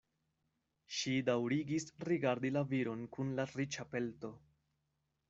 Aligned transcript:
Ŝi 0.99 1.11
daŭrigis 1.27 1.85
rigardi 2.09 2.51
la 2.55 2.63
viron 2.71 3.05
kun 3.17 3.37
la 3.41 3.47
riĉa 3.53 3.87
pelto. 3.93 4.33